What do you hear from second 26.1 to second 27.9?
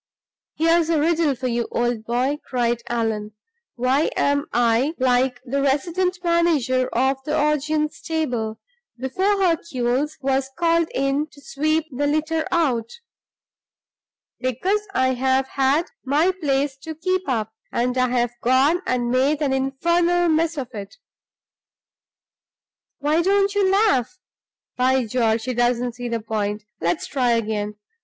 point! Let's try again.